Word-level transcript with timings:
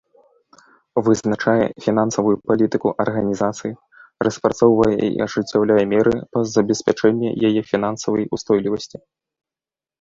Вызначае 1.07 1.65
фінансавую 1.87 2.33
палітыку 2.51 2.89
арганізацыі, 3.03 3.71
распрацоўвае 4.29 4.95
і 5.11 5.13
ажыццяўляе 5.29 5.83
меры 5.95 6.13
па 6.33 6.39
забеспячэнні 6.57 7.29
яе 7.53 7.61
фінансавай 7.73 8.31
устойлівасці. 8.39 8.97